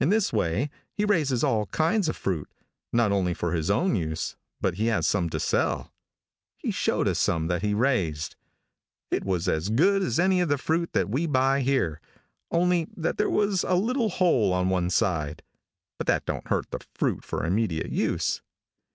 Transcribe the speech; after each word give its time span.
In 0.00 0.10
this 0.10 0.34
way 0.34 0.68
he 0.92 1.06
raises 1.06 1.42
all 1.42 1.64
kinds 1.68 2.10
of 2.10 2.16
fruit, 2.18 2.46
not 2.92 3.10
only 3.10 3.32
for 3.32 3.52
his 3.54 3.70
own 3.70 3.94
use, 3.96 4.36
but 4.60 4.74
he 4.74 4.88
has 4.88 5.06
some 5.06 5.30
to 5.30 5.40
sell. 5.40 5.94
He 6.58 6.70
showed 6.70 7.08
us 7.08 7.18
some 7.18 7.46
that 7.46 7.62
he 7.62 7.72
raised. 7.72 8.36
It 9.10 9.24
was 9.24 9.48
as 9.48 9.70
good 9.70 10.02
as 10.02 10.20
any 10.20 10.42
of 10.42 10.50
the 10.50 10.58
fruit 10.58 10.92
that 10.92 11.08
we 11.08 11.24
buy 11.24 11.62
here, 11.62 12.02
only 12.50 12.86
that 12.98 13.16
there 13.16 13.30
was 13.30 13.64
a 13.66 13.76
little 13.76 14.10
hole 14.10 14.52
on 14.52 14.68
one 14.68 14.90
side, 14.90 15.42
but 15.96 16.06
that 16.06 16.26
don't 16.26 16.48
hurt 16.48 16.70
the 16.70 16.84
fruit 16.94 17.24
for 17.24 17.42
immediate 17.46 17.88
use. 17.90 18.42